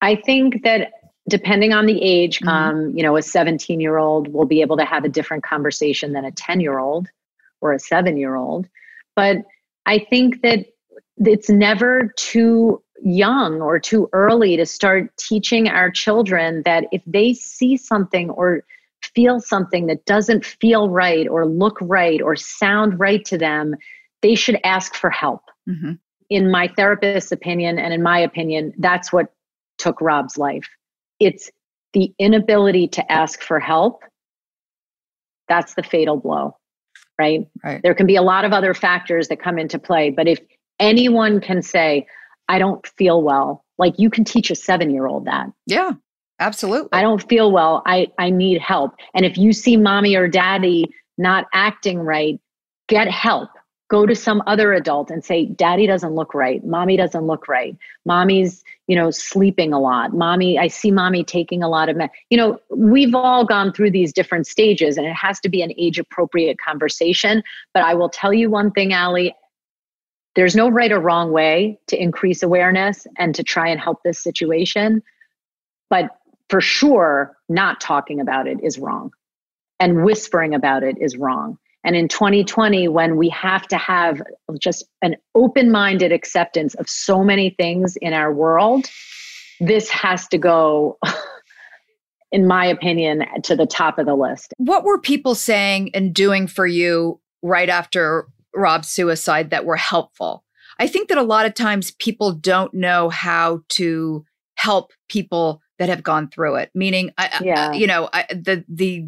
[0.00, 0.92] I think that
[1.28, 2.46] depending on the age, Mhm.
[2.48, 6.12] um, you know, a 17 year old will be able to have a different conversation
[6.12, 7.08] than a 10 year old
[7.60, 8.68] or a seven year old.
[9.16, 9.38] But
[9.84, 10.66] I think that
[11.16, 17.32] it's never too young or too early to start teaching our children that if they
[17.34, 18.62] see something or
[19.02, 23.74] feel something that doesn't feel right or look right or sound right to them,
[24.22, 25.94] they should ask for help Mm-hmm.
[26.30, 29.32] In my therapist's opinion and in my opinion, that's what
[29.78, 30.68] took Rob's life.
[31.20, 31.50] It's
[31.94, 34.02] the inability to ask for help.
[35.48, 36.56] That's the fatal blow,
[37.18, 37.48] right?
[37.64, 37.80] Right.
[37.82, 40.38] There can be a lot of other factors that come into play, but if
[40.78, 42.06] anyone can say,
[42.48, 45.46] I don't feel well, like you can teach a seven year old that.
[45.66, 45.92] Yeah,
[46.40, 46.90] absolutely.
[46.92, 47.82] I don't feel well.
[47.86, 48.94] I, I need help.
[49.14, 52.38] And if you see mommy or daddy not acting right,
[52.88, 53.50] get help.
[53.88, 56.64] Go to some other adult and say, Daddy doesn't look right.
[56.64, 57.76] Mommy doesn't look right.
[58.04, 60.12] Mommy's, you know, sleeping a lot.
[60.12, 62.10] Mommy, I see mommy taking a lot of, me-.
[62.28, 65.72] you know, we've all gone through these different stages and it has to be an
[65.78, 67.42] age appropriate conversation.
[67.72, 69.34] But I will tell you one thing, Ali,
[70.34, 74.22] there's no right or wrong way to increase awareness and to try and help this
[74.22, 75.02] situation.
[75.90, 76.10] But
[76.48, 79.12] for sure, not talking about it is wrong.
[79.80, 81.58] And whispering about it is wrong.
[81.88, 84.20] And in 2020, when we have to have
[84.60, 88.90] just an open minded acceptance of so many things in our world,
[89.58, 90.98] this has to go,
[92.30, 94.52] in my opinion, to the top of the list.
[94.58, 100.44] what were people saying and doing for you right after Rob's suicide that were helpful?
[100.78, 104.26] I think that a lot of times people don't know how to
[104.56, 106.70] help people that have gone through it.
[106.74, 109.06] Meaning, I, I- you know, I, the the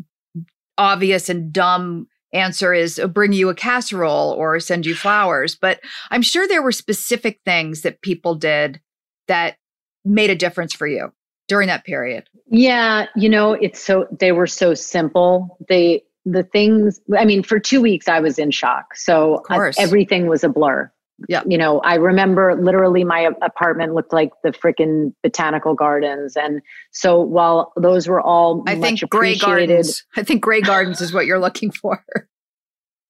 [0.78, 5.54] obvious and dumb answer is uh, bring you a casserole or send you flowers.
[5.54, 8.80] But I'm sure there were specific things that people did
[9.28, 9.56] that
[10.04, 11.12] made a difference for you
[11.48, 12.28] during that period.
[12.46, 15.58] Yeah, you know, it's so they were so simple.
[15.68, 18.94] They the things I mean, for 2 weeks I was in shock.
[18.96, 20.92] So I, everything was a blur.
[21.28, 21.42] Yeah.
[21.46, 26.36] You know, I remember literally my apartment looked like the freaking botanical gardens.
[26.36, 26.62] And
[26.92, 30.04] so while those were all I think Grey Gardens.
[30.16, 32.04] I think Grey Gardens is what you're looking for.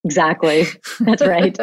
[0.03, 0.65] Exactly.
[1.01, 1.55] That's right.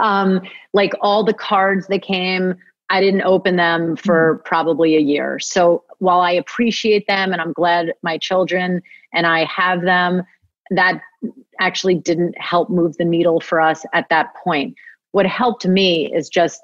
[0.00, 0.40] um,
[0.72, 2.56] like all the cards that came,
[2.90, 4.44] I didn't open them for mm.
[4.44, 5.38] probably a year.
[5.38, 8.82] So while I appreciate them and I'm glad my children
[9.12, 10.24] and I have them,
[10.70, 11.00] that
[11.60, 14.74] actually didn't help move the needle for us at that point
[15.14, 16.60] what helped me is just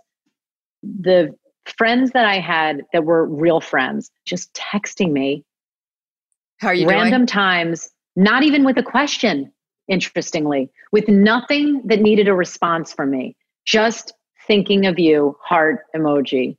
[0.83, 1.33] the
[1.79, 5.45] friends that I had that were real friends just texting me.
[6.59, 7.27] How are you random doing?
[7.29, 9.53] times, not even with a question,
[9.87, 13.37] interestingly, with nothing that needed a response from me,
[13.67, 14.15] just
[14.49, 16.57] thinking of you, heart emoji,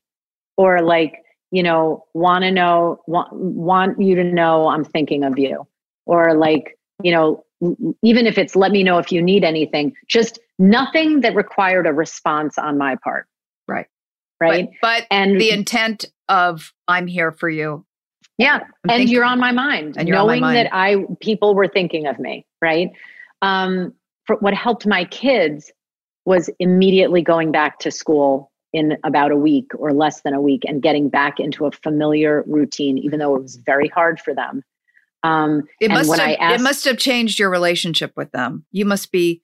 [0.56, 1.18] or like,
[1.52, 5.68] you know, want to know, want, want you to know I'm thinking of you,
[6.06, 7.44] or like, you know,
[8.02, 11.94] even if it's let me know if you need anything, just nothing that required a
[11.94, 13.28] response on my part.
[13.68, 13.88] Right.
[14.40, 14.70] Right.
[14.82, 17.86] But, but and the intent of I'm here for you.
[18.38, 18.56] Yeah.
[18.56, 19.98] I'm and thinking, you're on my mind.
[19.98, 20.58] And knowing mind.
[20.58, 22.46] that I people were thinking of me.
[22.62, 22.90] Right.
[23.42, 23.94] Um,
[24.26, 25.72] for what helped my kids
[26.26, 30.64] was immediately going back to school in about a week or less than a week
[30.66, 34.64] and getting back into a familiar routine, even though it was very hard for them.
[35.24, 38.66] Um, it must have, asked, it must have changed your relationship with them.
[38.72, 39.44] You must be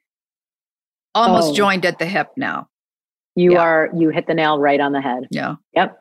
[1.13, 2.69] almost oh, joined at the hip now.
[3.35, 3.59] You yeah.
[3.59, 5.27] are you hit the nail right on the head.
[5.29, 5.55] Yeah.
[5.75, 5.99] Yep.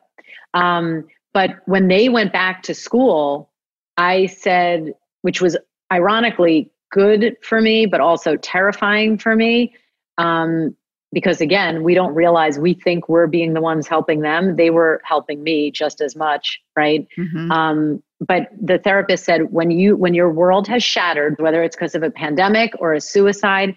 [0.53, 3.51] Um, but when they went back to school,
[3.97, 5.55] I said, which was
[5.91, 9.75] ironically good for me, but also terrifying for me.
[10.17, 10.75] Um,
[11.13, 14.55] because again, we don't realize we think we're being the ones helping them.
[14.55, 17.07] They were helping me just as much, right?
[17.17, 17.51] Mm-hmm.
[17.51, 21.95] Um, but the therapist said when you when your world has shattered whether it's because
[21.95, 23.75] of a pandemic or a suicide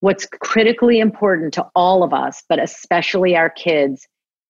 [0.00, 4.06] what's critically important to all of us but especially our kids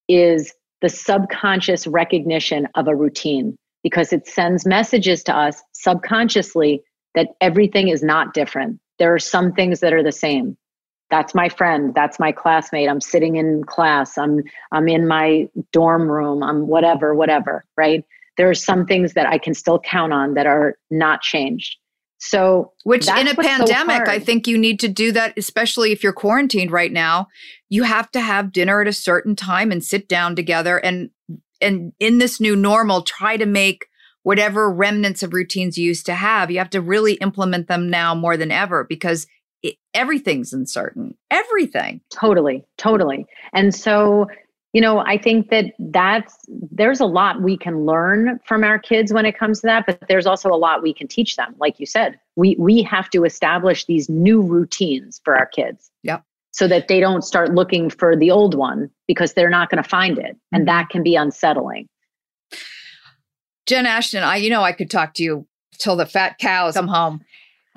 [0.07, 3.57] is the subconscious recognition of a routine.
[3.81, 6.81] Because it sends messages to us subconsciously
[7.13, 8.79] that everything is not different.
[8.97, 10.57] There are some things that are the same.
[11.11, 11.93] That's my friend.
[11.93, 12.89] That's my classmate.
[12.89, 14.17] I'm sitting in class.
[14.17, 16.41] I'm i'm in my dorm room.
[16.41, 18.03] I'm whatever whatever right
[18.37, 21.77] there are some things that I can still count on that are not changed.
[22.17, 26.01] So, which in a pandemic, so I think you need to do that, especially if
[26.01, 27.27] you're quarantined right now.
[27.69, 31.09] You have to have dinner at a certain time and sit down together and
[31.61, 33.87] and in this new normal, try to make
[34.23, 36.49] whatever remnants of routines you used to have.
[36.49, 39.27] You have to really implement them now more than ever because
[39.61, 41.15] it, everything's uncertain.
[41.29, 42.01] Everything.
[42.11, 43.25] Totally, totally.
[43.53, 44.27] And so
[44.75, 49.13] you know, I think that that's there's a lot we can learn from our kids
[49.13, 51.55] when it comes to that, but there's also a lot we can teach them.
[51.59, 55.89] Like you said, we we have to establish these new routines for our kids.
[56.03, 56.25] Yep.
[56.51, 59.89] So that they don't start looking for the old one because they're not going to
[59.89, 60.65] find it, and mm-hmm.
[60.65, 61.87] that can be unsettling.
[63.67, 65.47] Jen Ashton, I you know I could talk to you
[65.77, 67.21] till the fat cows come home.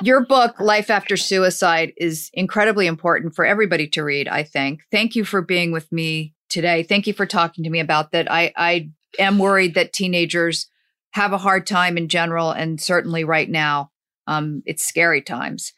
[0.02, 4.80] Your book, Life After Suicide, is incredibly important for everybody to read, I think.
[4.90, 6.82] Thank you for being with me today.
[6.82, 8.30] Thank you for talking to me about that.
[8.30, 10.68] I, I am worried that teenagers
[11.12, 13.90] have a hard time in general, and certainly right now,
[14.26, 15.72] um, it's scary times.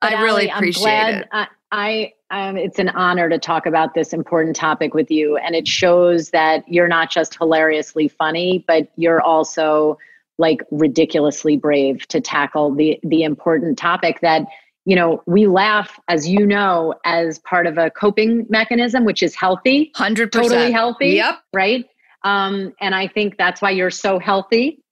[0.00, 1.28] But I really appreciate it.
[1.32, 5.54] I, I um, it's an honor to talk about this important topic with you, and
[5.54, 9.98] it shows that you're not just hilariously funny, but you're also
[10.36, 14.46] like ridiculously brave to tackle the the important topic that
[14.84, 19.34] you know, we laugh, as you know, as part of a coping mechanism, which is
[19.34, 20.30] healthy, 100%.
[20.30, 21.10] Totally healthy.
[21.10, 21.38] Yep.
[21.54, 21.86] Right.
[22.24, 24.82] Um, and I think that's why you're so healthy.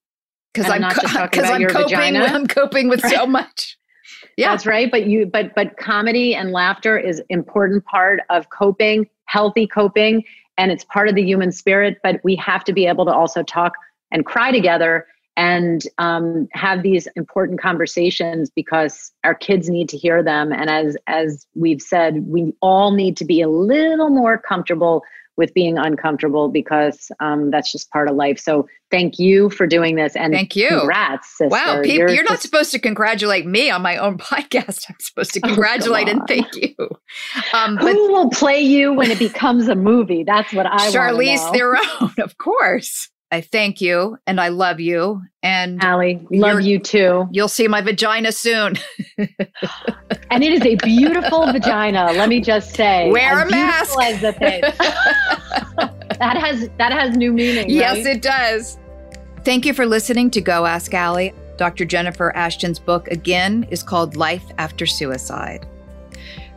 [0.52, 2.24] Because I'm, not co- just talking about I'm your coping, vagina.
[2.24, 3.14] I'm coping with right?
[3.14, 3.78] so much.
[4.36, 4.50] Yeah.
[4.50, 4.90] That's right.
[4.90, 10.24] But you, but, but comedy and laughter is important part of coping, healthy coping,
[10.56, 11.98] and it's part of the human spirit.
[12.02, 13.74] But we have to be able to also talk
[14.10, 15.06] and cry together
[15.36, 20.52] and um, have these important conversations because our kids need to hear them.
[20.52, 25.02] And as as we've said we all need to be a little more comfortable
[25.36, 28.38] with being uncomfortable because um, that's just part of life.
[28.38, 30.68] So thank you for doing this and thank you.
[30.68, 31.48] congrats sister.
[31.48, 34.84] wow people, you're, you're, not just, supposed to congratulate me on my own podcast.
[34.90, 36.74] I'm supposed to oh, congratulate oh, and thank you.
[37.54, 40.22] Um, who but, will play you when it becomes a movie?
[40.22, 41.80] That's what i charlize theron
[42.18, 45.22] of course I thank you and I love you.
[45.42, 47.26] And Ali, love you too.
[47.32, 48.76] You'll see my vagina soon.
[49.18, 52.12] and it is a beautiful vagina.
[52.12, 53.98] Let me just say, wear a mask.
[54.02, 54.60] As the thing.
[56.18, 57.70] that has that has new meaning.
[57.70, 58.16] Yes, right?
[58.16, 58.78] it does.
[59.44, 61.32] Thank you for listening to Go Ask Ali.
[61.56, 61.86] Dr.
[61.86, 65.66] Jennifer Ashton's book again is called Life After Suicide.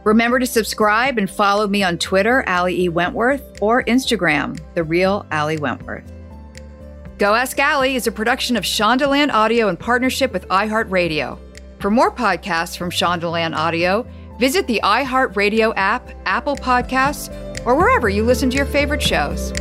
[0.04, 2.90] Remember to subscribe and follow me on Twitter, Ali E.
[2.90, 6.12] Wentworth, or Instagram, The Real Ali Wentworth.
[7.18, 11.40] Go Ask Ali is a production of Shondaland Audio in partnership with iHeartRadio.
[11.80, 14.06] For more podcasts from Shondaland Audio,
[14.38, 17.30] visit the iHeartRadio app, Apple Podcasts,
[17.66, 19.54] or wherever you listen to your favorite shows.